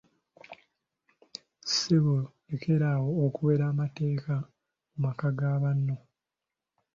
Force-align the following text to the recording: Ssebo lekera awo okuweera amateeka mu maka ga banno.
Ssebo 1.63 2.15
lekera 2.47 2.87
awo 2.95 3.09
okuweera 3.27 3.63
amateeka 3.73 4.35
mu 4.89 4.97
maka 5.03 5.27
ga 5.37 5.51
banno. 5.61 5.95